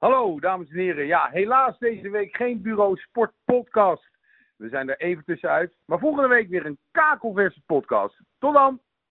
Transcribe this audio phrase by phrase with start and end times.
[0.00, 1.06] Hallo, dames en heren.
[1.06, 4.10] Ja, helaas deze week geen Bureau Sport podcast.
[4.56, 5.76] We zijn er even tussenuit.
[5.84, 8.20] Maar volgende week weer een kakelverse podcast.
[8.38, 8.80] Tot dan!